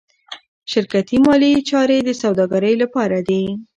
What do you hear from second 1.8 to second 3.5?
د سوداګرۍ لپاره دي.